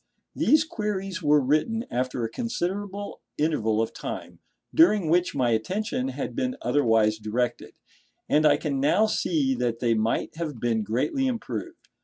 These 0.35 0.65
queries 0.65 1.21
were 1.21 1.39
written 1.39 1.85
after 1.91 2.23
a 2.23 2.27
considerable 2.29 3.21
interval 3.37 3.83
of 3.83 3.93
time, 3.93 4.39
during 4.73 5.09
which 5.09 5.35
my 5.35 5.51
attention 5.51 6.07
had 6.07 6.35
been 6.35 6.57
otherwise 6.63 7.19
directed, 7.19 7.75
and 8.27 8.43
I 8.43 8.57
can 8.57 8.79
now 8.79 9.05
see 9.05 9.53
that 9.53 9.77
they 9.79 9.93
might 9.93 10.37
have 10.37 10.59
been 10.59 10.81
greatly 10.81 11.27
improved. 11.27 11.87